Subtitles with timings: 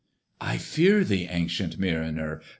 [0.41, 2.41] "I fear thee, ancient Mariner!"